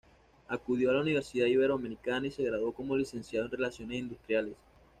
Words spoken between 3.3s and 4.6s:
en Relaciones Industriales.